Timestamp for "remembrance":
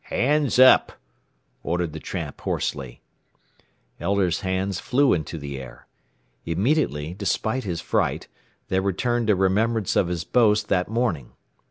9.35-9.95